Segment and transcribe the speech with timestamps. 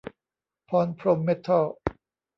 [0.69, 1.67] พรพรหมเม็ททอล